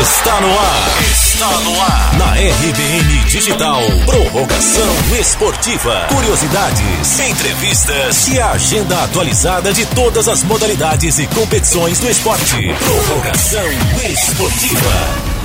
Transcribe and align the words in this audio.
Está 0.00 0.40
no 0.40 0.48
ar. 0.48 1.02
Está 1.10 1.50
no 1.60 1.80
ar. 1.82 2.18
Na 2.18 2.32
RBN 2.34 3.24
Digital. 3.24 3.80
Prorrogação 4.06 4.88
esportiva. 5.18 6.06
Curiosidades, 6.08 7.18
entrevistas 7.18 8.28
e 8.28 8.38
a 8.38 8.52
agenda 8.52 9.02
atualizada 9.02 9.72
de 9.72 9.84
todas 9.86 10.28
as 10.28 10.44
modalidades 10.44 11.18
e 11.18 11.26
competições 11.26 11.98
do 11.98 12.08
esporte. 12.08 12.72
Prorrogação 12.78 13.66
esportiva. 14.08 15.37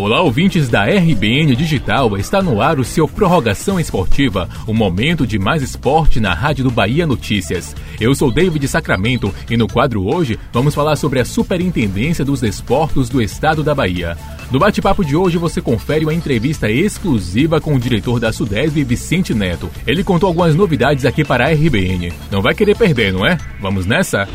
Olá, 0.00 0.20
ouvintes 0.22 0.68
da 0.68 0.84
RBN 0.84 1.56
Digital. 1.56 2.16
Está 2.16 2.40
no 2.40 2.62
ar 2.62 2.78
o 2.78 2.84
seu 2.84 3.08
Prorrogação 3.08 3.80
Esportiva, 3.80 4.48
o 4.64 4.72
momento 4.72 5.26
de 5.26 5.40
mais 5.40 5.60
esporte 5.60 6.20
na 6.20 6.32
Rádio 6.32 6.62
do 6.62 6.70
Bahia 6.70 7.04
Notícias. 7.04 7.74
Eu 8.00 8.14
sou 8.14 8.30
David 8.30 8.68
Sacramento 8.68 9.34
e 9.50 9.56
no 9.56 9.66
quadro 9.66 10.06
hoje 10.06 10.38
vamos 10.52 10.72
falar 10.72 10.94
sobre 10.94 11.18
a 11.18 11.24
Superintendência 11.24 12.24
dos 12.24 12.40
Desportos 12.40 13.08
do 13.08 13.20
Estado 13.20 13.64
da 13.64 13.74
Bahia. 13.74 14.16
No 14.52 14.60
bate-papo 14.60 15.04
de 15.04 15.16
hoje 15.16 15.36
você 15.36 15.60
confere 15.60 16.04
uma 16.04 16.14
entrevista 16.14 16.70
exclusiva 16.70 17.60
com 17.60 17.74
o 17.74 17.80
diretor 17.80 18.20
da 18.20 18.32
Sudesb, 18.32 18.84
Vicente 18.84 19.34
Neto. 19.34 19.68
Ele 19.84 20.04
contou 20.04 20.28
algumas 20.28 20.54
novidades 20.54 21.04
aqui 21.04 21.24
para 21.24 21.48
a 21.48 21.50
RBN. 21.50 22.12
Não 22.30 22.40
vai 22.40 22.54
querer 22.54 22.76
perder, 22.76 23.12
não 23.12 23.26
é? 23.26 23.36
Vamos 23.60 23.84
nessa? 23.84 24.28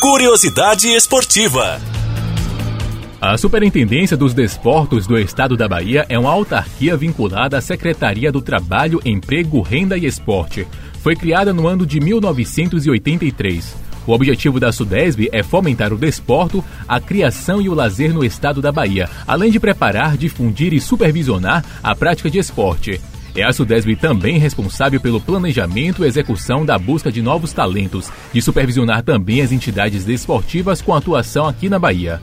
Curiosidade 0.00 0.88
esportiva. 0.88 1.93
A 3.26 3.38
Superintendência 3.38 4.18
dos 4.18 4.34
Desportos 4.34 5.06
do 5.06 5.18
Estado 5.18 5.56
da 5.56 5.66
Bahia 5.66 6.04
é 6.10 6.18
uma 6.18 6.30
autarquia 6.30 6.94
vinculada 6.94 7.56
à 7.56 7.60
Secretaria 7.62 8.30
do 8.30 8.42
Trabalho, 8.42 9.00
Emprego, 9.02 9.62
Renda 9.62 9.96
e 9.96 10.04
Esporte. 10.04 10.66
Foi 11.00 11.16
criada 11.16 11.50
no 11.50 11.66
ano 11.66 11.86
de 11.86 11.98
1983. 12.00 13.76
O 14.06 14.12
objetivo 14.12 14.60
da 14.60 14.70
Sudesb 14.70 15.30
é 15.32 15.42
fomentar 15.42 15.90
o 15.90 15.96
desporto, 15.96 16.62
a 16.86 17.00
criação 17.00 17.62
e 17.62 17.68
o 17.70 17.72
lazer 17.72 18.12
no 18.12 18.22
estado 18.22 18.60
da 18.60 18.70
Bahia, 18.70 19.08
além 19.26 19.50
de 19.50 19.58
preparar, 19.58 20.18
difundir 20.18 20.74
e 20.74 20.80
supervisionar 20.80 21.64
a 21.82 21.94
prática 21.94 22.28
de 22.28 22.38
esporte. 22.38 23.00
É 23.34 23.42
a 23.42 23.54
Sudesb 23.54 23.96
também 23.96 24.36
responsável 24.36 25.00
pelo 25.00 25.18
planejamento 25.18 26.04
e 26.04 26.06
execução 26.06 26.62
da 26.62 26.78
busca 26.78 27.10
de 27.10 27.22
novos 27.22 27.54
talentos, 27.54 28.12
de 28.34 28.42
supervisionar 28.42 29.02
também 29.02 29.40
as 29.40 29.50
entidades 29.50 30.04
desportivas 30.04 30.82
com 30.82 30.94
atuação 30.94 31.48
aqui 31.48 31.70
na 31.70 31.78
Bahia. 31.78 32.20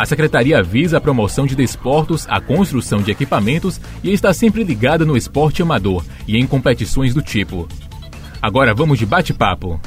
A 0.00 0.06
secretaria 0.06 0.62
visa 0.62 0.96
a 0.96 1.00
promoção 1.00 1.44
de 1.44 1.54
desportos, 1.54 2.26
a 2.26 2.40
construção 2.40 3.02
de 3.02 3.10
equipamentos 3.10 3.78
e 4.02 4.10
está 4.10 4.32
sempre 4.32 4.64
ligada 4.64 5.04
no 5.04 5.14
esporte 5.14 5.60
amador 5.60 6.02
e 6.26 6.38
em 6.38 6.46
competições 6.46 7.12
do 7.12 7.20
tipo. 7.20 7.68
Agora 8.40 8.72
vamos 8.72 8.98
de 8.98 9.04
bate-papo. 9.04 9.78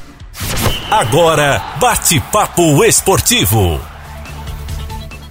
Agora, 0.88 1.60
bate-papo 1.80 2.84
esportivo. 2.84 3.80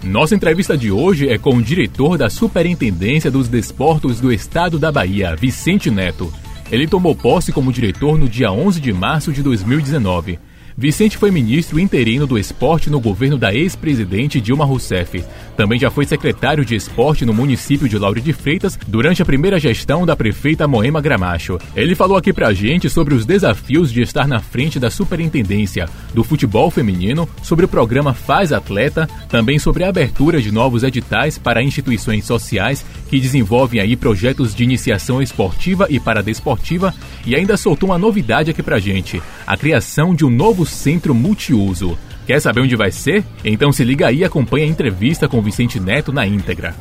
Nossa 0.03 0.36
entrevista 0.36 0.78
de 0.78 0.92
hoje 0.92 1.30
é 1.30 1.38
com 1.38 1.56
o 1.56 1.64
diretor 1.64 2.18
da 2.18 2.30
Superintendência 2.30 3.31
dos 3.31 3.47
Desportos 3.47 4.20
do 4.20 4.34
Estado 4.34 4.78
da 4.78 4.92
Bahia, 4.92 5.34
Vicente 5.34 5.90
Neto. 5.90 6.30
Ele 6.70 6.88
tomou 6.88 7.16
posse 7.16 7.53
como 7.53 7.72
diretor 7.72 8.18
no 8.18 8.28
dia 8.28 8.52
11 8.52 8.81
de 8.81 8.92
março 8.92 9.31
de 9.31 9.42
2019. 9.42 10.38
Vicente 10.75 11.17
foi 11.17 11.29
ministro 11.29 11.79
interino 11.79 12.25
do 12.25 12.38
esporte 12.38 12.89
no 12.89 12.99
governo 12.99 13.38
da 13.38 13.53
ex-presidente 13.53 14.41
Dilma 14.41 14.66
Rousseff. 14.66 15.23
Também 15.55 15.79
já 15.79 15.91
foi 15.91 16.05
secretário 16.05 16.66
de 16.66 16.75
esporte 16.75 17.25
no 17.25 17.33
município 17.33 17.88
de 17.88 17.97
Lauro 17.97 18.19
de 18.19 18.33
Freitas 18.33 18.77
durante 18.88 19.21
a 19.21 19.25
primeira 19.25 19.59
gestão 19.59 20.03
da 20.03 20.16
prefeita 20.16 20.67
Moema 20.67 20.99
Gramacho. 20.99 21.59
Ele 21.75 21.94
falou 21.94 22.17
aqui 22.17 22.33
pra 22.33 22.53
gente 22.53 22.89
sobre 22.89 23.13
os 23.13 23.23
desafios 23.23 23.91
de 23.91 24.01
estar 24.01 24.27
na 24.27 24.39
frente 24.39 24.79
da 24.79 24.89
superintendência 24.89 25.88
do 26.11 26.23
futebol 26.23 26.71
feminino, 26.71 27.29
sobre 27.44 27.66
o 27.66 27.67
programa 27.67 28.13
Faz 28.13 28.51
Atleta, 28.51 29.07
também 29.29 29.59
sobre 29.59 29.83
a 29.83 29.89
abertura 29.89 30.41
de 30.41 30.51
novos 30.51 30.81
editais 30.83 31.38
para 31.38 31.61
instituições 31.61 32.25
sociais 32.25 32.83
que 33.09 33.19
desenvolvem 33.19 33.79
aí 33.79 33.95
projetos 33.95 34.56
de 34.56 34.63
iniciação 34.63 35.22
esportiva 35.22 35.85
e 35.89 36.00
paradesportiva 36.00 36.94
e 37.25 37.35
ainda 37.35 37.57
soltou 37.57 37.89
uma 37.89 37.97
novidade 38.00 38.50
aqui 38.50 38.63
pra 38.63 38.79
gente, 38.79 39.22
a 39.45 39.56
criação 39.56 40.16
de 40.16 40.25
um 40.25 40.29
novo 40.29 40.62
novo 40.63 40.66
centro 40.66 41.13
multiuso. 41.13 41.97
Quer 42.25 42.40
saber 42.40 42.62
onde 42.62 42.75
vai 42.75 42.90
ser? 42.90 43.24
Então 43.44 43.72
se 43.72 43.84
liga 43.84 44.07
aí 44.07 44.19
e 44.19 44.24
acompanha 44.24 44.66
a 44.66 44.69
entrevista 44.69 45.28
com 45.28 45.41
Vicente 45.41 45.79
Neto 45.79 46.13
na 46.13 46.25
íntegra. 46.25 46.74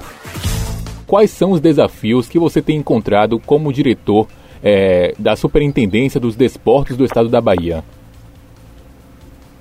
Quais 1.06 1.30
são 1.30 1.50
os 1.50 1.60
desafios 1.60 2.28
que 2.28 2.38
você 2.38 2.62
tem 2.62 2.76
encontrado 2.76 3.40
como 3.40 3.72
diretor 3.72 4.28
é, 4.62 5.14
da 5.18 5.34
Superintendência 5.34 6.20
dos 6.20 6.36
Desportos 6.36 6.96
do 6.96 7.04
Estado 7.04 7.28
da 7.28 7.40
Bahia? 7.40 7.82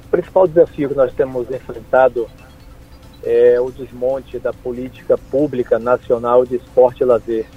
O 0.05 0.09
principal 0.11 0.47
desafio 0.47 0.89
que 0.89 0.95
nós 0.95 1.11
temos 1.13 1.49
enfrentado 1.49 2.27
é 3.23 3.59
o 3.59 3.71
desmonte 3.71 4.37
da 4.37 4.53
política 4.53 5.17
pública 5.17 5.79
nacional 5.79 6.45
de 6.45 6.57
esporte 6.57 7.01
e 7.01 7.05
lazer. 7.05 7.47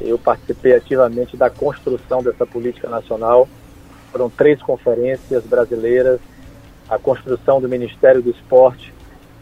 Eu 0.00 0.18
participei 0.18 0.74
ativamente 0.76 1.36
da 1.36 1.50
construção 1.50 2.22
dessa 2.22 2.46
política 2.46 2.88
nacional 2.88 3.48
foram 4.10 4.28
três 4.30 4.60
conferências 4.62 5.44
brasileiras, 5.44 6.20
a 6.88 6.98
construção 6.98 7.60
do 7.60 7.68
Ministério 7.68 8.22
do 8.22 8.30
Esporte, 8.30 8.92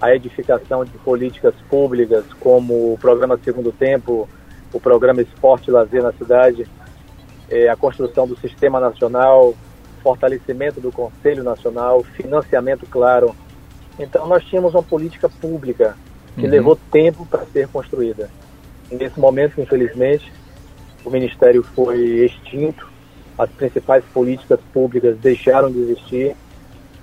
a 0.01 0.15
edificação 0.15 0.85
de 0.85 0.93
políticas 0.99 1.55
públicas 1.71 2.25
como 2.41 2.93
o 2.93 2.99
programa 2.99 3.39
Segundo 3.43 3.73
Tempo, 3.73 4.29
o 4.73 4.81
programa 4.81 5.23
Esporte 5.23 5.69
e 5.69 5.73
Lazer 5.73 6.03
na 6.03 6.13
cidade, 6.13 6.67
é, 7.49 7.69
a 7.69 7.77
construção 7.77 8.27
do 8.27 8.37
Sistema 8.37 8.81
Nacional, 8.81 9.55
fortalecimento 10.03 10.81
do 10.81 10.93
Conselho 10.93 11.43
Nacional, 11.43 12.03
financiamento 12.03 12.87
claro. 12.87 13.35
Então 13.99 14.27
nós 14.27 14.45
tínhamos 14.45 14.75
uma 14.75 14.83
política 14.83 15.29
pública 15.29 15.97
que 16.35 16.45
uhum. 16.45 16.51
levou 16.51 16.79
tempo 16.91 17.25
para 17.27 17.47
ser 17.47 17.69
construída. 17.69 18.29
Nesse 18.91 19.19
momento, 19.19 19.61
infelizmente, 19.61 20.31
o 21.05 21.11
Ministério 21.11 21.63
foi 21.63 22.27
extinto, 22.27 22.87
as 23.39 23.51
principais 23.51 24.05
políticas 24.13 24.61
públicas 24.73 25.17
deixaram 25.19 25.71
de 25.71 25.79
existir 25.79 26.37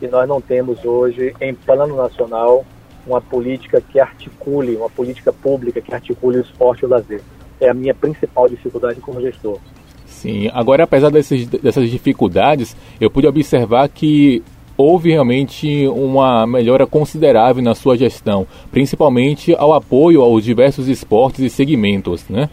e 0.02 0.08
nós 0.08 0.28
não 0.28 0.42
temos 0.42 0.84
hoje, 0.84 1.34
em 1.40 1.54
plano 1.54 1.96
nacional, 1.96 2.66
uma 3.06 3.22
política 3.22 3.82
que 3.82 4.00
articule, 4.00 4.76
uma 4.76 4.90
política 4.90 5.32
pública 5.32 5.82
que 5.82 5.94
articule 5.94 6.38
o 6.38 6.42
esporte 6.42 6.84
e 6.84 6.86
o 6.86 6.90
lazer. 6.90 7.22
É 7.60 7.70
a 7.70 7.74
minha 7.74 7.94
principal 7.94 8.50
dificuldade 8.50 9.00
como 9.00 9.22
gestor. 9.22 9.60
Sim, 10.06 10.50
agora 10.54 10.84
apesar 10.84 11.10
desses, 11.10 11.48
dessas 11.48 11.90
dificuldades, 11.90 12.76
eu 13.00 13.10
pude 13.10 13.28
observar 13.28 13.88
que 13.90 14.44
houve 14.78 15.12
realmente 15.12 15.88
uma 15.88 16.48
melhora 16.48 16.88
considerável 16.88 17.64
na 17.64 17.76
sua 17.76 17.98
gestão, 17.98 18.48
principalmente 18.72 19.54
ao 19.56 19.74
apoio 19.74 20.22
aos 20.22 20.44
diversos 20.44 20.88
esportes 20.88 21.42
e 21.42 21.50
segmentos, 21.50 22.28
né? 22.30 22.50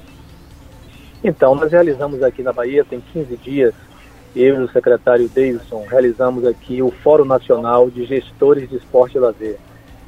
Então, 1.23 1.55
nós 1.55 1.71
realizamos 1.71 2.23
aqui 2.23 2.43
na 2.43 2.53
Bahia, 2.53 2.85
tem 2.85 3.01
15 3.01 3.37
dias, 3.37 3.75
eu 4.35 4.61
e 4.61 4.65
o 4.65 4.71
secretário 4.71 5.29
Davidson 5.29 5.85
realizamos 5.89 6.47
aqui 6.47 6.81
o 6.83 6.91
Fórum 6.91 7.25
Nacional 7.25 7.91
de 7.91 8.05
Gestores 8.07 8.69
de 8.69 8.77
Esporte 8.77 9.17
e 9.17 9.21
Lazer. 9.21 9.59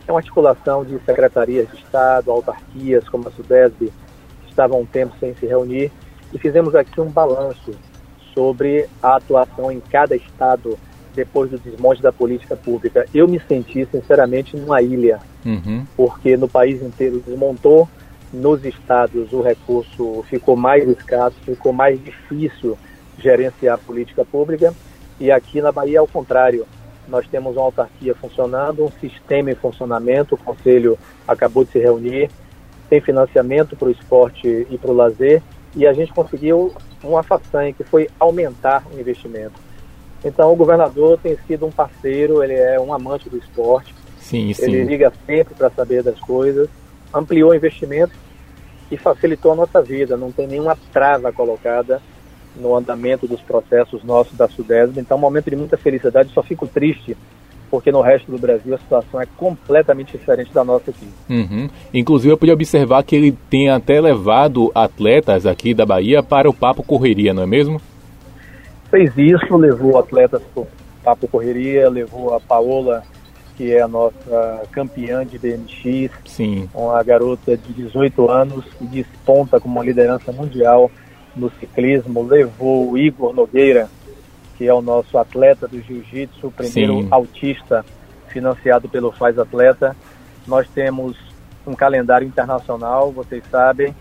É 0.06 0.12
uma 0.12 0.20
articulação 0.20 0.84
de 0.84 0.98
secretarias 1.00 1.68
de 1.68 1.76
Estado, 1.76 2.30
autarquias 2.30 3.08
como 3.08 3.28
a 3.28 3.32
Sudesb, 3.32 3.78
que 3.78 4.48
estavam 4.48 4.80
um 4.80 4.86
tempo 4.86 5.14
sem 5.18 5.34
se 5.34 5.46
reunir, 5.46 5.90
e 6.32 6.38
fizemos 6.38 6.74
aqui 6.74 7.00
um 7.00 7.10
balanço 7.10 7.72
sobre 8.32 8.88
a 9.02 9.16
atuação 9.16 9.70
em 9.70 9.80
cada 9.80 10.16
estado 10.16 10.78
depois 11.14 11.50
do 11.50 11.58
desmonte 11.58 12.00
da 12.00 12.10
política 12.10 12.56
pública. 12.56 13.04
Eu 13.12 13.28
me 13.28 13.38
senti, 13.40 13.86
sinceramente, 13.90 14.56
numa 14.56 14.80
ilha, 14.80 15.18
uhum. 15.44 15.84
porque 15.96 16.36
no 16.36 16.48
país 16.48 16.82
inteiro 16.82 17.22
desmontou, 17.26 17.88
nos 18.32 18.64
estados 18.64 19.32
o 19.32 19.42
recurso 19.42 20.24
ficou 20.28 20.56
mais 20.56 20.88
escasso, 20.88 21.36
ficou 21.44 21.72
mais 21.72 22.02
difícil 22.02 22.78
gerenciar 23.18 23.74
a 23.74 23.78
política 23.78 24.24
pública 24.24 24.74
e 25.20 25.30
aqui 25.30 25.60
na 25.60 25.70
Bahia 25.70 26.00
ao 26.00 26.08
contrário. 26.08 26.66
Nós 27.06 27.26
temos 27.26 27.56
uma 27.56 27.64
autarquia 27.64 28.14
funcionando, 28.14 28.84
um 28.84 28.90
sistema 29.00 29.50
em 29.50 29.54
funcionamento, 29.54 30.34
o 30.34 30.38
conselho 30.38 30.98
acabou 31.26 31.64
de 31.64 31.72
se 31.72 31.78
reunir, 31.78 32.30
tem 32.88 33.00
financiamento 33.00 33.76
para 33.76 33.88
o 33.88 33.90
esporte 33.90 34.66
e 34.70 34.78
para 34.78 34.90
o 34.90 34.94
lazer 34.94 35.42
e 35.74 35.86
a 35.86 35.92
gente 35.92 36.12
conseguiu 36.12 36.72
uma 37.02 37.22
façanha 37.22 37.72
que 37.72 37.82
foi 37.84 38.08
aumentar 38.18 38.84
o 38.92 38.98
investimento. 38.98 39.60
Então 40.24 40.52
o 40.52 40.56
governador 40.56 41.18
tem 41.18 41.36
sido 41.46 41.66
um 41.66 41.70
parceiro, 41.72 42.42
ele 42.42 42.54
é 42.54 42.80
um 42.80 42.94
amante 42.94 43.28
do 43.28 43.36
esporte, 43.36 43.92
sim, 44.20 44.52
sim. 44.54 44.64
ele 44.64 44.84
liga 44.84 45.12
sempre 45.26 45.54
para 45.54 45.70
saber 45.70 46.02
das 46.02 46.18
coisas 46.20 46.68
ampliou 47.14 47.50
o 47.50 47.54
investimento 47.54 48.12
e 48.90 48.96
facilitou 48.96 49.52
a 49.52 49.56
nossa 49.56 49.82
vida. 49.82 50.16
Não 50.16 50.32
tem 50.32 50.46
nenhuma 50.46 50.76
trava 50.92 51.32
colocada 51.32 52.00
no 52.54 52.74
andamento 52.74 53.26
dos 53.26 53.40
processos 53.40 54.04
nossos 54.04 54.36
da 54.36 54.48
Sudesb. 54.48 54.98
Então, 54.98 55.16
é 55.16 55.18
um 55.18 55.22
momento 55.22 55.48
de 55.50 55.56
muita 55.56 55.76
felicidade. 55.76 56.32
Só 56.32 56.42
fico 56.42 56.66
triste 56.66 57.16
porque 57.72 57.90
no 57.90 58.02
resto 58.02 58.30
do 58.30 58.36
Brasil 58.36 58.74
a 58.74 58.78
situação 58.78 59.18
é 59.18 59.24
completamente 59.34 60.12
diferente 60.12 60.52
da 60.52 60.62
nossa 60.62 60.90
aqui. 60.90 61.08
Uhum. 61.30 61.70
Inclusive, 61.94 62.30
eu 62.30 62.36
pude 62.36 62.52
observar 62.52 63.02
que 63.02 63.16
ele 63.16 63.32
tem 63.48 63.70
até 63.70 63.98
levado 63.98 64.70
atletas 64.74 65.46
aqui 65.46 65.72
da 65.72 65.86
Bahia 65.86 66.22
para 66.22 66.50
o 66.50 66.52
Papo 66.52 66.82
Correria, 66.82 67.32
não 67.32 67.42
é 67.42 67.46
mesmo? 67.46 67.80
Fez 68.90 69.16
isso, 69.16 69.56
levou 69.56 69.98
atletas 69.98 70.42
para 70.52 70.64
o 70.64 70.66
Papo 71.02 71.26
Correria, 71.26 71.88
levou 71.88 72.34
a 72.34 72.40
Paola 72.40 73.02
que 73.62 73.72
é 73.72 73.80
a 73.80 73.86
nossa 73.86 74.66
campeã 74.72 75.24
de 75.24 75.38
BMX. 75.38 76.10
Sim. 76.24 76.68
Uma 76.74 77.00
garota 77.04 77.56
de 77.56 77.72
18 77.72 78.28
anos 78.28 78.64
que 78.76 78.84
desponta 78.86 79.60
como 79.60 79.76
uma 79.76 79.84
liderança 79.84 80.32
mundial 80.32 80.90
no 81.36 81.48
ciclismo. 81.60 82.24
Levou 82.24 82.90
o 82.90 82.98
Igor 82.98 83.32
Nogueira, 83.32 83.88
que 84.58 84.66
é 84.66 84.74
o 84.74 84.82
nosso 84.82 85.16
atleta 85.16 85.68
do 85.68 85.80
jiu-jitsu, 85.80 86.50
primeiro 86.50 87.02
Sim. 87.02 87.08
autista 87.08 87.86
financiado 88.30 88.88
pelo 88.88 89.12
Faz 89.12 89.38
Atleta. 89.38 89.96
Nós 90.44 90.68
temos 90.74 91.16
um 91.64 91.74
calendário 91.74 92.26
internacional, 92.26 93.12
vocês 93.12 93.44
sabem, 93.48 93.94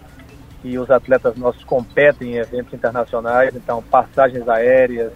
e 0.63 0.75
os 0.79 0.89
atletas 0.89 1.37
nossos 1.37 1.63
competem 1.63 2.31
em 2.31 2.37
eventos 2.37 2.73
internacionais, 2.73 3.55
então 3.55 3.83
passagens 3.83 4.49
aéreas, 4.49 5.11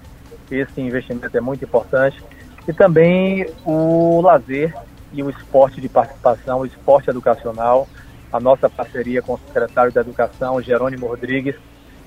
esse 0.51 0.79
investimento 0.79 1.35
é 1.35 1.41
muito 1.41 1.65
importante. 1.65 2.23
E 2.67 2.73
também 2.73 3.45
o 3.65 4.21
lazer 4.21 4.73
e 5.13 5.21
o 5.23 5.29
esporte 5.29 5.79
de 5.79 5.87
participação, 5.87 6.59
o 6.59 6.65
esporte 6.65 7.09
educacional. 7.09 7.87
A 8.31 8.39
nossa 8.39 8.69
parceria 8.69 9.21
com 9.21 9.33
o 9.33 9.39
secretário 9.39 9.91
da 9.91 10.01
Educação, 10.01 10.61
Jerônimo 10.61 11.07
Rodrigues, 11.07 11.55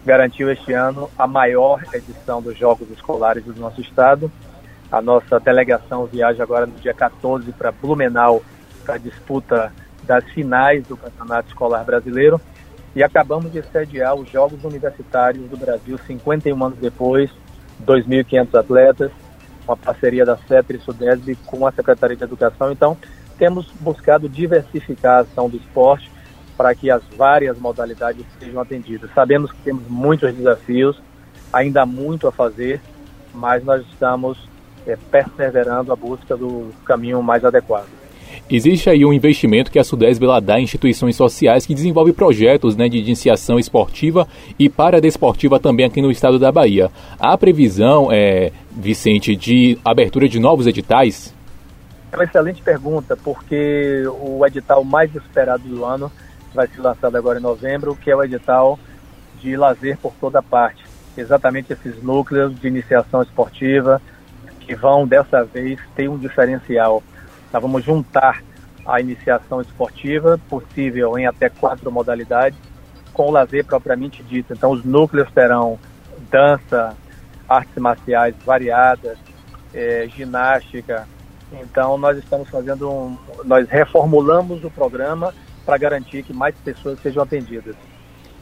garantiu 0.04 0.50
este 0.50 0.72
ano 0.72 1.08
a 1.18 1.26
maior 1.26 1.82
edição 1.92 2.42
dos 2.42 2.58
Jogos 2.58 2.90
Escolares 2.90 3.44
do 3.44 3.58
nosso 3.58 3.80
estado. 3.80 4.30
A 4.90 5.00
nossa 5.00 5.38
delegação 5.38 6.06
viaja 6.06 6.42
agora 6.42 6.66
no 6.66 6.74
dia 6.74 6.94
14 6.94 7.50
para 7.52 7.72
Blumenau 7.72 8.42
para 8.84 8.94
a 8.94 8.98
disputa 8.98 9.72
das 10.02 10.24
finais 10.30 10.86
do 10.86 10.96
Campeonato 10.96 11.48
Escolar 11.48 11.84
Brasileiro 11.84 12.40
e 12.96 13.02
acabamos 13.02 13.52
de 13.52 13.62
sediar 13.62 14.14
os 14.14 14.30
Jogos 14.30 14.64
Universitários 14.64 15.48
do 15.48 15.56
Brasil 15.56 15.98
51 16.06 16.64
anos 16.64 16.78
depois, 16.78 17.30
2.500 17.86 18.58
atletas, 18.58 19.12
uma 19.68 19.76
parceria 19.76 20.24
da 20.24 20.36
CEPRE 20.36 20.78
e 20.78 20.80
Sudesb 20.80 21.36
com 21.46 21.66
a 21.66 21.72
Secretaria 21.72 22.16
de 22.16 22.24
Educação. 22.24 22.72
Então, 22.72 22.96
temos 23.38 23.70
buscado 23.80 24.28
diversificar 24.28 25.18
a 25.18 25.20
ação 25.20 25.48
do 25.48 25.56
esporte 25.56 26.10
para 26.56 26.74
que 26.74 26.90
as 26.90 27.02
várias 27.16 27.56
modalidades 27.58 28.26
sejam 28.40 28.60
atendidas. 28.60 29.10
Sabemos 29.14 29.52
que 29.52 29.58
temos 29.62 29.86
muitos 29.88 30.34
desafios, 30.34 31.00
ainda 31.52 31.82
há 31.82 31.86
muito 31.86 32.26
a 32.26 32.32
fazer, 32.32 32.80
mas 33.32 33.62
nós 33.62 33.86
estamos 33.86 34.48
é, 34.86 34.96
perseverando 34.96 35.92
a 35.92 35.96
busca 35.96 36.36
do 36.36 36.72
caminho 36.84 37.22
mais 37.22 37.44
adequado. 37.44 37.86
Existe 38.50 38.88
aí 38.88 39.04
um 39.04 39.12
investimento 39.12 39.70
que 39.70 39.78
a 39.78 39.84
Sudesb 39.84 40.24
dá 40.42 40.58
em 40.58 40.62
instituições 40.62 41.14
sociais 41.14 41.66
que 41.66 41.74
desenvolve 41.74 42.14
projetos 42.14 42.76
né, 42.76 42.88
de 42.88 42.96
iniciação 42.96 43.58
esportiva 43.58 44.26
e 44.58 44.70
paradesportiva 44.70 45.60
também 45.60 45.84
aqui 45.84 46.00
no 46.00 46.10
estado 46.10 46.38
da 46.38 46.50
Bahia. 46.50 46.90
Há 47.20 47.36
previsão, 47.36 48.08
é, 48.10 48.50
Vicente, 48.70 49.36
de 49.36 49.78
abertura 49.84 50.26
de 50.26 50.40
novos 50.40 50.66
editais? 50.66 51.34
É 52.10 52.16
uma 52.16 52.24
excelente 52.24 52.62
pergunta, 52.62 53.14
porque 53.22 54.04
o 54.18 54.46
edital 54.46 54.82
mais 54.82 55.14
esperado 55.14 55.64
do 55.64 55.84
ano 55.84 56.10
vai 56.54 56.66
ser 56.68 56.80
lançado 56.80 57.16
agora 57.16 57.38
em 57.38 57.42
novembro, 57.42 57.94
que 57.96 58.10
é 58.10 58.16
o 58.16 58.24
edital 58.24 58.78
de 59.42 59.58
lazer 59.58 59.98
por 59.98 60.14
toda 60.18 60.42
parte. 60.42 60.82
Exatamente 61.18 61.74
esses 61.74 62.02
núcleos 62.02 62.58
de 62.58 62.66
iniciação 62.66 63.22
esportiva 63.22 64.00
que 64.60 64.74
vão, 64.74 65.06
dessa 65.06 65.44
vez, 65.44 65.78
ter 65.94 66.08
um 66.08 66.16
diferencial 66.16 67.02
nós 67.52 67.62
vamos 67.62 67.84
juntar 67.84 68.42
a 68.86 69.00
iniciação 69.00 69.60
esportiva, 69.60 70.40
possível 70.48 71.18
em 71.18 71.26
até 71.26 71.48
quatro 71.48 71.92
modalidades, 71.92 72.58
com 73.12 73.28
o 73.28 73.30
lazer 73.30 73.64
propriamente 73.64 74.22
dito. 74.22 74.52
Então, 74.52 74.70
os 74.70 74.84
núcleos 74.84 75.30
terão 75.32 75.78
dança, 76.30 76.96
artes 77.48 77.76
marciais 77.76 78.34
variadas, 78.44 79.18
é, 79.74 80.08
ginástica. 80.16 81.06
Então, 81.52 81.98
nós 81.98 82.16
estamos 82.18 82.48
fazendo 82.48 82.90
um. 82.90 83.16
Nós 83.44 83.68
reformulamos 83.68 84.64
o 84.64 84.70
programa 84.70 85.34
para 85.64 85.76
garantir 85.76 86.22
que 86.22 86.32
mais 86.32 86.54
pessoas 86.56 86.98
sejam 87.00 87.22
atendidas. 87.22 87.76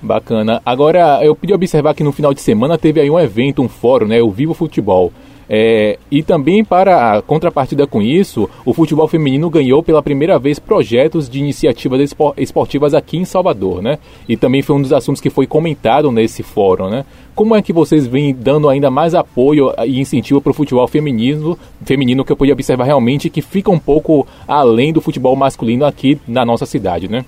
Bacana. 0.01 0.61
Agora, 0.65 1.25
eu 1.25 1.35
podia 1.35 1.57
observar 1.57 1.95
que 1.95 2.05
no 2.05 2.13
final 2.13 2.35
de 2.35 2.41
semana 2.41 2.77
teve 2.77 3.01
aí 3.01 3.11
um 3.11 3.19
evento, 3.19 3.63
um 3.63 3.69
fórum, 3.69 4.07
né? 4.07 4.21
O 4.21 4.31
Vivo 4.31 4.55
Futebol. 4.55 5.13
É, 5.49 5.99
e 6.11 6.23
também 6.23 6.65
para 6.65 7.13
a 7.13 7.23
contrapartida 7.23 7.87
com 7.87 8.03
isso, 8.03 8.51
o 8.65 8.75
futebol 8.75 9.07
feminino 9.07 9.49
ganhou 9.49 9.83
pela 9.83 10.03
primeira 10.03 10.39
vez 10.39 10.59
projetos 10.59 11.29
de 11.29 11.39
iniciativas 11.39 12.15
esportivas 12.37 12.95
aqui 12.95 13.17
em 13.17 13.25
Salvador, 13.25 13.81
né? 13.81 13.99
E 14.29 14.37
também 14.37 14.63
foi 14.63 14.75
um 14.75 14.83
dos 14.83 14.93
assuntos 14.93 15.21
que 15.21 15.31
foi 15.31 15.47
comentado 15.47 16.11
nesse 16.11 16.43
fórum, 16.43 16.91
né? 16.91 17.05
Como 17.35 17.55
é 17.55 17.63
que 17.63 17.73
vocês 17.73 18.07
vêm 18.07 18.35
dando 18.35 18.69
ainda 18.69 18.91
mais 18.91 19.15
apoio 19.15 19.73
e 19.85 20.01
incentivo 20.01 20.41
para 20.41 20.51
o 20.51 20.55
futebol 20.55 20.89
feminino, 20.89 21.57
feminino 21.85 22.25
que 22.25 22.33
eu 22.33 22.37
pude 22.37 22.51
observar 22.51 22.85
realmente 22.85 23.31
que 23.31 23.43
fica 23.43 23.71
um 23.71 23.79
pouco 23.79 24.27
além 24.49 24.93
do 24.93 25.01
futebol 25.01 25.37
masculino 25.37 25.85
aqui 25.85 26.21
na 26.27 26.45
nossa 26.45 26.67
cidade, 26.67 27.09
né? 27.09 27.25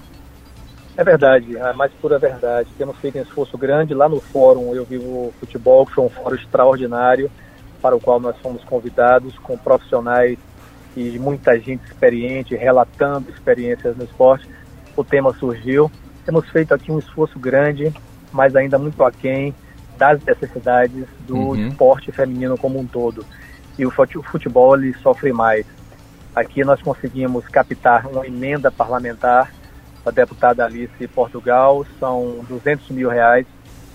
É 0.97 1.05
verdade, 1.05 1.57
a 1.59 1.73
mais 1.75 1.93
pura 1.93 2.19
verdade. 2.19 2.69
Temos 2.77 2.97
feito 2.97 3.19
um 3.19 3.23
esforço 3.23 3.57
grande 3.57 3.95
lá 3.95 4.09
no 4.09 4.19
fórum 4.19 4.75
Eu 4.75 4.85
Vivo 4.85 5.33
Futebol, 5.39 5.87
que 5.87 5.93
foi 5.93 6.05
um 6.05 6.09
fórum 6.09 6.35
extraordinário 6.35 7.31
para 7.81 7.97
o 7.97 8.01
qual 8.01 8.21
nós 8.21 8.37
fomos 8.39 8.63
convidados 8.65 9.37
com 9.39 9.57
profissionais 9.57 10.39
e 10.97 11.19
muita 11.19 11.59
gente 11.59 11.85
experiente 11.85 12.55
relatando 12.57 13.31
experiências 13.31 13.97
no 13.97 14.05
esporte. 14.05 14.49
O 14.97 15.05
tema 15.05 15.33
surgiu. 15.35 15.91
Temos 16.25 16.49
feito 16.51 16.75
aqui 16.75 16.91
um 16.91 16.99
esforço 16.99 17.39
grande, 17.39 17.93
mas 18.33 18.55
ainda 18.57 18.79
muito 18.79 19.03
aquém 19.03 19.55
das 19.97 20.23
necessidades 20.25 21.07
do 21.27 21.37
uhum. 21.37 21.69
esporte 21.69 22.13
feminino 22.13 22.59
como 22.59 22.79
um 22.79 22.87
todo. 22.87 23.25
E 23.79 23.87
o 23.87 23.91
futebol 23.91 24.77
ele 24.77 24.93
sofre 24.95 25.33
mais. 25.33 25.65
Aqui 26.35 26.65
nós 26.65 26.83
conseguimos 26.83 27.47
captar 27.49 28.07
uma 28.07 28.27
emenda 28.27 28.71
parlamentar 28.71 29.53
da 30.05 30.11
deputada 30.11 30.65
Alice 30.65 31.09
Portugal, 31.09 31.85
são 31.99 32.45
200 32.49 32.91
mil 32.91 33.09
reais 33.09 33.47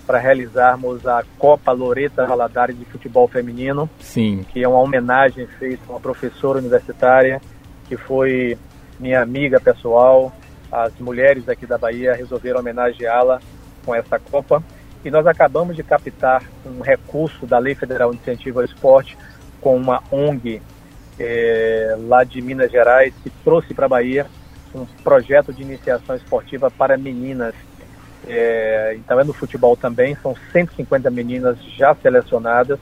para 0.06 0.18
realizarmos 0.18 1.06
a 1.06 1.24
Copa 1.38 1.72
Loreta 1.72 2.26
Valadares 2.26 2.78
de 2.78 2.84
Futebol 2.84 3.26
Feminino. 3.26 3.88
Sim. 3.98 4.44
Que 4.52 4.62
é 4.62 4.68
uma 4.68 4.80
homenagem 4.80 5.46
feita 5.58 5.82
a 5.88 5.92
uma 5.92 6.00
professora 6.00 6.58
universitária 6.58 7.40
que 7.88 7.96
foi 7.96 8.58
minha 8.98 9.20
amiga 9.20 9.60
pessoal. 9.60 10.32
As 10.70 10.92
mulheres 10.98 11.48
aqui 11.48 11.66
da 11.66 11.78
Bahia 11.78 12.14
resolveram 12.14 12.60
homenageá-la 12.60 13.40
com 13.84 13.94
essa 13.94 14.18
Copa. 14.18 14.62
E 15.04 15.10
nós 15.10 15.26
acabamos 15.26 15.76
de 15.76 15.82
captar 15.82 16.42
um 16.64 16.80
recurso 16.80 17.46
da 17.46 17.58
Lei 17.58 17.74
Federal 17.74 18.10
de 18.10 18.16
Incentivo 18.16 18.60
ao 18.60 18.64
Esporte 18.64 19.16
com 19.60 19.76
uma 19.76 20.02
ONG 20.10 20.62
é, 21.18 21.96
lá 22.06 22.24
de 22.24 22.40
Minas 22.40 22.70
Gerais 22.70 23.14
que 23.22 23.30
trouxe 23.44 23.72
para 23.74 23.86
a 23.86 23.88
Bahia 23.88 24.26
um 24.74 24.84
projeto 25.04 25.52
de 25.52 25.62
iniciação 25.62 26.16
esportiva 26.16 26.70
para 26.70 26.98
meninas 26.98 27.54
é, 28.26 28.94
então 28.96 29.18
é 29.20 29.24
no 29.24 29.32
futebol 29.32 29.76
também, 29.76 30.16
são 30.22 30.34
150 30.52 31.10
meninas 31.10 31.58
já 31.76 31.94
selecionadas 31.94 32.78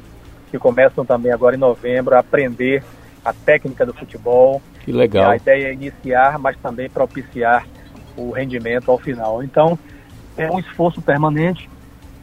que 0.50 0.58
começam 0.58 1.04
também 1.04 1.32
agora 1.32 1.56
em 1.56 1.58
novembro 1.58 2.14
a 2.14 2.18
aprender 2.18 2.82
a 3.24 3.32
técnica 3.32 3.86
do 3.86 3.94
futebol. 3.94 4.60
Que 4.80 4.92
legal. 4.92 5.30
A 5.30 5.36
ideia 5.36 5.68
é 5.68 5.72
iniciar, 5.72 6.38
mas 6.38 6.56
também 6.58 6.90
propiciar 6.90 7.66
o 8.16 8.30
rendimento 8.30 8.90
ao 8.90 8.98
final. 8.98 9.42
Então 9.42 9.78
é 10.36 10.50
um 10.50 10.58
esforço 10.58 11.00
permanente 11.00 11.70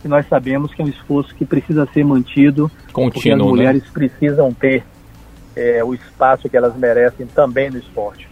que 0.01 0.07
nós 0.07 0.27
sabemos 0.27 0.73
que 0.73 0.81
é 0.81 0.85
um 0.85 0.89
esforço 0.89 1.35
que 1.35 1.45
precisa 1.45 1.87
ser 1.93 2.05
mantido, 2.05 2.71
Contínuo, 2.93 3.11
porque 3.11 3.31
as 3.31 3.37
né? 3.37 3.43
mulheres 3.43 3.83
né? 3.83 3.89
precisam 3.93 4.53
ter 4.53 4.83
é, 5.55 5.83
o 5.83 5.93
espaço 5.93 6.47
que 6.47 6.55
elas 6.55 6.75
merecem 6.77 7.25
também 7.27 7.69
no 7.69 7.77
esporte. 7.77 8.28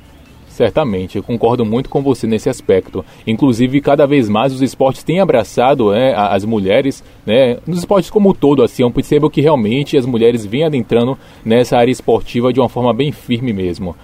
Certamente, 0.58 1.22
concordo 1.22 1.64
muito 1.64 1.88
com 1.88 2.02
você 2.02 2.26
nesse 2.26 2.50
aspecto. 2.50 3.06
Inclusive, 3.28 3.80
cada 3.80 4.08
vez 4.08 4.28
mais 4.28 4.52
os 4.52 4.64
esportes 4.64 5.04
têm 5.04 5.20
abraçado 5.20 5.92
né, 5.92 6.16
as 6.16 6.44
mulheres, 6.44 7.04
né, 7.24 7.58
nos 7.68 7.78
esportes 7.78 8.10
como 8.10 8.32
um 8.32 8.34
todo, 8.34 8.64
assim, 8.64 8.82
eu 8.82 8.90
percebo 8.90 9.30
que 9.30 9.40
realmente 9.40 9.96
as 9.96 10.04
mulheres 10.04 10.48
vêm 10.48 10.64
adentrando 10.64 11.16
nessa 11.46 11.78
área 11.78 11.92
esportiva 11.92 12.52
de 12.52 12.60
uma 12.60 12.68
forma 12.68 12.92
bem 12.92 13.12
firme 13.12 13.54
mesmo. 13.54 13.96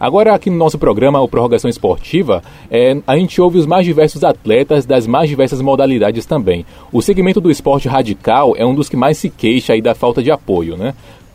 Agora, 0.00 0.34
aqui 0.34 0.48
no 0.48 0.56
nosso 0.56 0.78
programa, 0.78 1.20
o 1.20 1.28
Prorrogação 1.28 1.68
Esportiva, 1.68 2.42
é, 2.70 2.96
a 3.06 3.18
gente 3.18 3.38
ouve 3.38 3.58
os 3.58 3.66
mais 3.66 3.84
diversos 3.84 4.24
atletas 4.24 4.86
das 4.86 5.06
mais 5.06 5.28
diversas 5.28 5.60
modalidades 5.60 6.24
também. 6.24 6.64
O 6.90 7.02
segmento 7.02 7.38
do 7.38 7.50
esporte 7.50 7.86
radical 7.86 8.54
é 8.56 8.64
um 8.64 8.74
dos 8.74 8.88
que 8.88 8.96
mais 8.96 9.18
se 9.18 9.28
queixa 9.28 9.74
aí 9.74 9.82
da 9.82 9.94
falta 9.94 10.22
de 10.22 10.30
apoio, 10.30 10.74
né? 10.78 10.94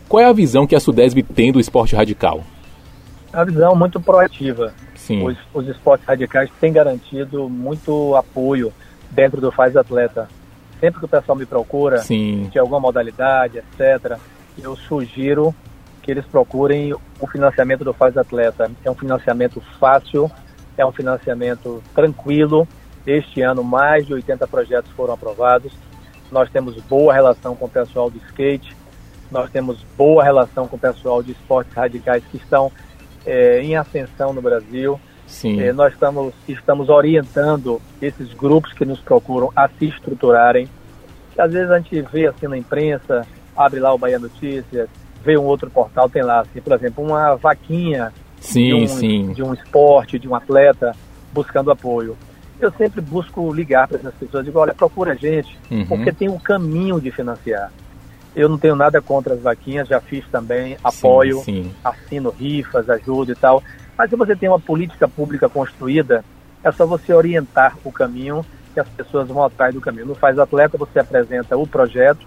Qual 0.09 0.19
é 0.19 0.25
a 0.25 0.33
visão 0.33 0.65
que 0.65 0.75
a 0.75 0.79
Sudesb 0.79 1.21
tem 1.21 1.51
do 1.51 1.59
esporte 1.59 1.95
radical? 1.95 2.41
Uma 3.35 3.45
visão 3.45 3.75
muito 3.75 3.99
proativa. 3.99 4.73
Sim. 4.95 5.25
Os, 5.25 5.37
os 5.53 5.67
esportes 5.67 6.07
radicais 6.07 6.49
têm 6.59 6.71
garantido 6.71 7.49
muito 7.49 8.15
apoio 8.15 8.73
dentro 9.11 9.41
do 9.41 9.51
Faz 9.51 9.75
Atleta. 9.75 10.27
Sempre 10.79 10.99
que 10.99 11.05
o 11.05 11.09
pessoal 11.09 11.37
me 11.37 11.45
procura 11.45 11.97
Sim. 11.99 12.49
de 12.51 12.59
alguma 12.59 12.79
modalidade, 12.79 13.59
etc., 13.59 14.17
eu 14.57 14.75
sugiro 14.75 15.53
que 16.01 16.11
eles 16.11 16.25
procurem 16.25 16.93
o 16.93 17.27
financiamento 17.27 17.83
do 17.83 17.93
Faz 17.93 18.17
Atleta. 18.17 18.71
É 18.83 18.91
um 18.91 18.95
financiamento 18.95 19.61
fácil, 19.79 20.31
é 20.77 20.85
um 20.85 20.91
financiamento 20.91 21.83
tranquilo. 21.93 22.67
Este 23.05 23.41
ano, 23.41 23.63
mais 23.63 24.05
de 24.05 24.13
80 24.13 24.47
projetos 24.47 24.91
foram 24.91 25.13
aprovados. 25.13 25.73
Nós 26.31 26.49
temos 26.49 26.75
boa 26.83 27.13
relação 27.13 27.55
com 27.55 27.65
o 27.65 27.69
pessoal 27.69 28.09
do 28.09 28.17
skate, 28.29 28.75
nós 29.31 29.49
temos 29.49 29.83
boa 29.97 30.23
relação 30.23 30.67
com 30.67 30.75
o 30.75 30.79
pessoal 30.79 31.21
de 31.21 31.31
esportes 31.31 31.73
radicais 31.73 32.23
que 32.31 32.37
estão 32.37 32.71
é, 33.25 33.61
em 33.61 33.75
ascensão 33.75 34.33
no 34.33 34.41
Brasil. 34.41 34.99
Sim. 35.27 35.59
É, 35.59 35.73
nós 35.73 35.93
estamos, 35.93 36.33
estamos 36.47 36.89
orientando 36.89 37.81
esses 38.01 38.31
grupos 38.33 38.73
que 38.73 38.85
nos 38.85 38.99
procuram 38.99 39.51
a 39.55 39.67
se 39.67 39.85
estruturarem. 39.85 40.67
Às 41.37 41.51
vezes 41.51 41.71
a 41.71 41.79
gente 41.79 42.01
vê 42.01 42.27
assim 42.27 42.47
na 42.47 42.57
imprensa, 42.57 43.25
abre 43.55 43.79
lá 43.79 43.93
o 43.93 43.97
Bahia 43.97 44.19
Notícias, 44.19 44.87
vê 45.23 45.37
um 45.37 45.43
outro 45.43 45.69
portal, 45.69 46.07
tem 46.07 46.21
lá, 46.21 46.41
assim, 46.41 46.61
por 46.61 46.73
exemplo, 46.73 47.03
uma 47.03 47.35
vaquinha 47.35 48.13
sim, 48.39 48.67
de, 48.67 48.73
um, 48.75 48.87
sim. 48.87 49.33
de 49.33 49.43
um 49.43 49.53
esporte, 49.53 50.19
de 50.19 50.27
um 50.27 50.35
atleta 50.35 50.95
buscando 51.33 51.71
apoio. 51.71 52.15
Eu 52.59 52.71
sempre 52.71 53.01
busco 53.01 53.51
ligar 53.51 53.87
para 53.87 53.97
essas 53.97 54.13
pessoas, 54.13 54.45
digo, 54.45 54.59
olha, 54.59 54.73
procura 54.73 55.11
a 55.11 55.15
gente, 55.15 55.57
Uhum. 55.69 55.85
porque 55.87 56.11
tem 56.13 56.29
um 56.29 56.39
caminho 56.39 57.01
de 57.01 57.11
financiar. 57.11 57.71
Eu 58.35 58.49
não 58.49 58.57
tenho 58.57 58.75
nada 58.75 59.01
contra 59.01 59.33
as 59.33 59.41
vaquinhas, 59.41 59.87
já 59.87 60.01
fiz 60.01 60.25
também, 60.27 60.77
apoio, 60.83 61.37
Sim, 61.37 61.63
sim. 61.63 61.75
assino 61.83 62.29
rifas, 62.29 62.89
ajuda 62.89 63.31
e 63.31 63.35
tal. 63.35 63.63
Mas 63.97 64.09
se 64.09 64.15
você 64.15 64.35
tem 64.35 64.49
uma 64.49 64.59
política 64.59 65.07
pública 65.07 65.47
construída, 65.47 66.23
é 66.63 66.71
só 66.71 66.85
você 66.85 67.13
orientar 67.13 67.77
o 67.83 67.91
caminho 67.91 68.45
que 68.73 68.79
as 68.79 68.89
pessoas 68.89 69.29
vão 69.29 69.43
atrás 69.43 69.73
do 69.73 69.79
caminho. 69.79 70.07
No 70.07 70.15
Faz 70.15 70.37
Atleta, 70.37 70.77
você 70.77 70.99
apresenta 70.99 71.57
o 71.57 71.65
projeto, 71.65 72.25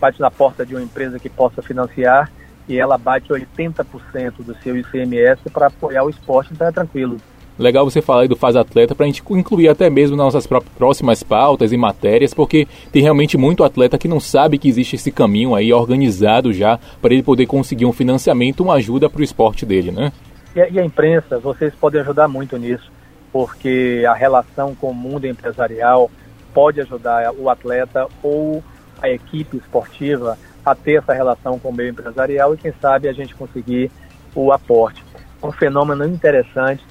bate 0.00 0.20
na 0.20 0.30
porta 0.30 0.66
de 0.66 0.74
uma 0.74 0.82
empresa 0.82 1.20
que 1.20 1.28
possa 1.28 1.62
financiar 1.62 2.30
e 2.66 2.78
ela 2.78 2.98
bate 2.98 3.28
80% 3.28 4.42
do 4.44 4.56
seu 4.62 4.76
ICMS 4.76 5.50
para 5.52 5.68
apoiar 5.68 6.02
o 6.02 6.10
esporte, 6.10 6.52
então 6.52 6.66
é 6.66 6.72
tranquilo. 6.72 7.18
Legal 7.56 7.88
você 7.88 8.02
falar 8.02 8.22
aí 8.22 8.28
do 8.28 8.34
Faz 8.34 8.56
Atleta 8.56 8.94
para 8.94 9.04
a 9.04 9.06
gente 9.06 9.22
incluir 9.30 9.68
até 9.68 9.88
mesmo 9.88 10.16
nas 10.16 10.26
nossas 10.26 10.46
pró- 10.46 10.62
próximas 10.76 11.22
pautas 11.22 11.72
e 11.72 11.76
matérias, 11.76 12.34
porque 12.34 12.66
tem 12.90 13.00
realmente 13.00 13.36
muito 13.38 13.62
atleta 13.62 13.96
que 13.96 14.08
não 14.08 14.18
sabe 14.18 14.58
que 14.58 14.68
existe 14.68 14.96
esse 14.96 15.12
caminho 15.12 15.54
aí 15.54 15.72
organizado 15.72 16.52
já 16.52 16.80
para 17.00 17.14
ele 17.14 17.22
poder 17.22 17.46
conseguir 17.46 17.86
um 17.86 17.92
financiamento, 17.92 18.64
uma 18.64 18.74
ajuda 18.74 19.08
para 19.08 19.20
o 19.20 19.24
esporte 19.24 19.64
dele, 19.64 19.92
né? 19.92 20.12
E 20.56 20.60
a, 20.60 20.68
e 20.68 20.80
a 20.80 20.84
imprensa, 20.84 21.38
vocês 21.38 21.72
podem 21.74 22.00
ajudar 22.00 22.26
muito 22.26 22.56
nisso, 22.56 22.90
porque 23.32 24.04
a 24.08 24.14
relação 24.14 24.74
com 24.74 24.90
o 24.90 24.94
mundo 24.94 25.26
empresarial 25.26 26.10
pode 26.52 26.80
ajudar 26.80 27.32
o 27.38 27.48
atleta 27.48 28.08
ou 28.20 28.62
a 29.00 29.08
equipe 29.10 29.56
esportiva 29.56 30.36
a 30.64 30.74
ter 30.74 30.94
essa 30.94 31.12
relação 31.12 31.58
com 31.58 31.68
o 31.68 31.74
meio 31.74 31.90
empresarial 31.90 32.54
e, 32.54 32.56
quem 32.56 32.72
sabe, 32.80 33.08
a 33.08 33.12
gente 33.12 33.34
conseguir 33.34 33.90
o 34.34 34.50
aporte. 34.50 35.04
Um 35.42 35.52
fenômeno 35.52 36.04
interessante 36.06 36.82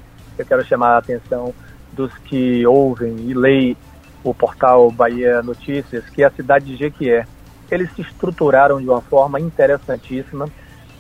eu 0.42 0.46
quero 0.46 0.66
chamar 0.66 0.96
a 0.96 0.98
atenção 0.98 1.54
dos 1.92 2.14
que 2.20 2.66
ouvem 2.66 3.16
e 3.20 3.34
leem 3.34 3.78
o 4.24 4.34
portal 4.34 4.90
Bahia 4.92 5.42
Notícias, 5.42 6.10
que 6.10 6.24
é 6.24 6.26
a 6.26 6.32
cidade 6.32 6.66
de 6.66 6.76
Jequié. 6.76 7.28
Eles 7.70 7.92
se 7.94 8.02
estruturaram 8.02 8.82
de 8.82 8.88
uma 8.88 9.02
forma 9.02 9.40
interessantíssima, 9.40 10.48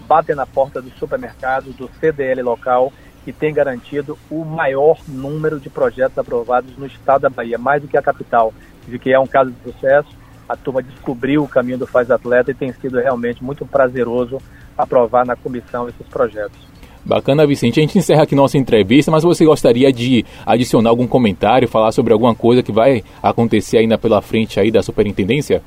batem 0.07 0.35
na 0.35 0.45
porta 0.45 0.81
do 0.81 0.89
supermercado, 0.91 1.71
do 1.73 1.89
CDL 1.99 2.41
local 2.41 2.91
e 3.25 3.31
tem 3.31 3.53
garantido 3.53 4.17
o 4.29 4.43
maior 4.43 4.97
número 5.07 5.59
de 5.59 5.69
projetos 5.69 6.17
aprovados 6.17 6.77
no 6.77 6.85
estado 6.85 7.21
da 7.21 7.29
Bahia, 7.29 7.57
mais 7.57 7.81
do 7.81 7.87
que 7.87 7.97
a 7.97 8.01
capital. 8.01 8.53
De 8.87 8.99
que 8.99 9.13
é 9.13 9.19
um 9.19 9.27
caso 9.27 9.51
de 9.51 9.71
sucesso, 9.71 10.09
a 10.47 10.57
turma 10.57 10.83
descobriu 10.83 11.43
o 11.43 11.47
caminho 11.47 11.77
do 11.77 11.87
Faz 11.87 12.11
Atleta 12.11 12.51
e 12.51 12.55
tem 12.55 12.73
sido 12.73 12.99
realmente 12.99 13.41
muito 13.41 13.65
prazeroso 13.65 14.41
aprovar 14.77 15.25
na 15.25 15.37
comissão 15.37 15.87
esses 15.87 16.05
projetos. 16.07 16.72
Bacana, 17.05 17.45
Vicente. 17.45 17.79
A 17.79 17.83
gente 17.83 17.97
encerra 17.97 18.23
aqui 18.23 18.33
nossa 18.33 18.57
entrevista, 18.57 19.11
mas 19.11 19.23
você 19.23 19.43
gostaria 19.45 19.91
de 19.91 20.25
adicionar 20.45 20.89
algum 20.89 21.05
comentário, 21.05 21.67
falar 21.67 21.91
sobre 21.91 22.13
alguma 22.13 22.33
coisa 22.33 22.63
que 22.63 22.71
vai 22.71 23.03
acontecer 23.21 23.77
ainda 23.77 23.97
pela 23.97 24.21
frente 24.21 24.59
aí 24.59 24.71
da 24.71 24.81
superintendência? 24.81 25.61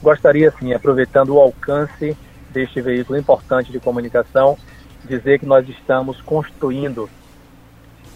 Gostaria, 0.00 0.52
sim, 0.58 0.72
aproveitando 0.72 1.34
o 1.34 1.40
alcance 1.40 2.16
deste 2.50 2.80
veículo 2.80 3.18
importante 3.18 3.72
de 3.72 3.80
comunicação, 3.80 4.56
dizer 5.04 5.40
que 5.40 5.46
nós 5.46 5.68
estamos 5.68 6.20
construindo, 6.20 7.08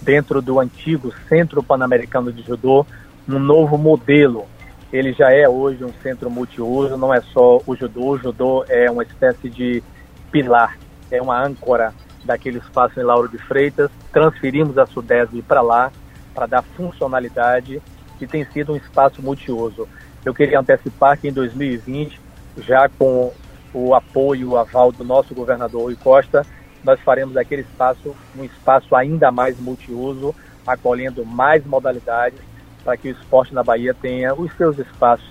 dentro 0.02 0.40
do 0.40 0.60
antigo 0.60 1.12
Centro 1.28 1.62
Pan-Americano 1.62 2.32
de 2.32 2.42
Judô, 2.42 2.86
um 3.28 3.40
novo 3.40 3.76
modelo. 3.76 4.44
Ele 4.92 5.12
já 5.12 5.32
é 5.32 5.48
hoje 5.48 5.84
um 5.84 5.92
centro 6.00 6.30
multiuso, 6.30 6.96
não 6.96 7.12
é 7.12 7.20
só 7.20 7.60
o 7.66 7.74
judô, 7.74 8.10
o 8.10 8.18
judô 8.18 8.64
é 8.68 8.88
uma 8.88 9.02
espécie 9.02 9.50
de 9.50 9.82
pilar, 10.30 10.78
é 11.10 11.20
uma 11.20 11.44
âncora 11.44 11.92
daquele 12.26 12.58
espaço 12.58 13.00
em 13.00 13.02
Lauro 13.02 13.28
de 13.28 13.38
Freitas. 13.38 13.90
Transferimos 14.12 14.76
a 14.76 14.86
Sudesb 14.86 15.40
para 15.42 15.62
lá, 15.62 15.90
para 16.34 16.46
dar 16.46 16.62
funcionalidade, 16.62 17.80
e 18.20 18.26
tem 18.26 18.44
sido 18.44 18.72
um 18.72 18.76
espaço 18.76 19.22
multiuso. 19.22 19.88
Eu 20.24 20.34
queria 20.34 20.60
antecipar 20.60 21.18
que 21.18 21.28
em 21.28 21.32
2020, 21.32 22.20
já 22.58 22.88
com 22.88 23.32
o 23.72 23.94
apoio, 23.94 24.50
o 24.50 24.56
aval 24.56 24.90
do 24.90 25.04
nosso 25.04 25.34
governador 25.34 25.82
Rui 25.82 25.96
Costa, 25.96 26.44
nós 26.82 27.00
faremos 27.00 27.34
daquele 27.34 27.62
espaço 27.62 28.14
um 28.36 28.44
espaço 28.44 28.94
ainda 28.94 29.30
mais 29.30 29.58
multiuso, 29.58 30.34
acolhendo 30.66 31.24
mais 31.24 31.64
modalidades, 31.64 32.38
para 32.84 32.96
que 32.96 33.08
o 33.08 33.12
esporte 33.12 33.52
na 33.52 33.62
Bahia 33.62 33.94
tenha 33.94 34.34
os 34.34 34.52
seus 34.56 34.78
espaços 34.78 35.28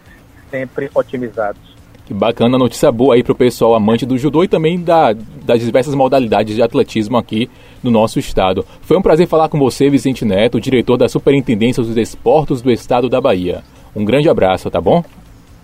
sempre 0.52 0.90
otimizados. 0.94 1.65
Que 2.06 2.14
bacana, 2.14 2.58
notícia 2.58 2.92
boa 2.92 3.16
aí 3.16 3.24
pro 3.24 3.34
pessoal 3.34 3.74
amante 3.74 4.06
do 4.06 4.18
judô 4.18 4.44
e 4.44 4.48
também 4.48 4.80
da, 4.80 5.12
das 5.44 5.60
diversas 5.60 5.96
modalidades 5.96 6.56
de 6.56 6.62
atletismo 6.62 7.18
aqui 7.18 7.50
no 7.82 7.90
nosso 7.90 8.20
estado. 8.20 8.64
Foi 8.82 8.96
um 8.96 9.02
prazer 9.02 9.28
falar 9.28 9.50
com 9.50 9.58
você, 9.58 9.90
Vicente 9.90 10.24
Neto, 10.24 10.62
diretor 10.62 10.98
da 10.98 11.10
Superintendência 11.10 11.82
dos 11.82 11.98
Esportes 11.98 12.62
do 12.62 12.72
Estado 12.72 13.10
da 13.10 13.20
Bahia. 13.20 13.64
Um 13.96 14.06
grande 14.06 14.30
abraço, 14.30 14.70
tá 14.70 14.80
bom? 14.80 15.04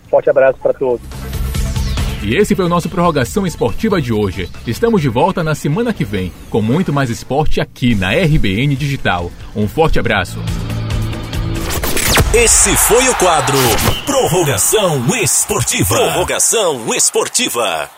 Forte 0.10 0.30
abraço 0.30 0.58
para 0.60 0.74
todos. 0.74 1.02
E 2.24 2.36
esse 2.36 2.56
foi 2.56 2.66
o 2.66 2.70
nosso 2.70 2.90
Prorrogação 2.90 3.48
Esportiva 3.48 4.02
de 4.02 4.14
hoje. 4.14 4.50
Estamos 4.66 5.02
de 5.02 5.10
volta 5.10 5.44
na 5.44 5.56
semana 5.56 5.94
que 5.94 6.06
vem, 6.06 6.32
com 6.50 6.62
muito 6.62 6.94
mais 6.94 7.10
esporte 7.10 7.60
aqui 7.60 7.96
na 7.96 8.12
RBN 8.12 8.76
Digital. 8.76 9.32
Um 9.56 9.68
forte 9.68 10.00
abraço. 10.00 10.40
Esse 12.34 12.74
foi 12.78 13.10
o 13.10 13.16
quadro 13.16 13.58
Prorrogação 14.06 15.04
Esportiva. 15.18 15.96
Prorrogação 15.96 16.96
Esportiva. 16.96 17.90